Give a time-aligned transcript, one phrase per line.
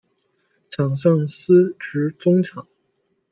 [0.71, 2.65] 场上司职中场。